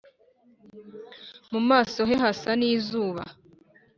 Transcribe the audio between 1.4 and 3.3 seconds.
mu maso he hasa n’izuba,